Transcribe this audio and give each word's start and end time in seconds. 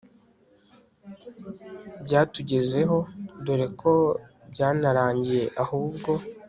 byatugezaho 2.05 2.97
dore 3.45 3.67
ko 3.79 3.93
byanarangiye 4.51 5.43
ahubwo 5.63 6.11